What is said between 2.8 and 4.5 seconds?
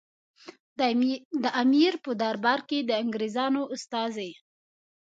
د انګریزانو استازي.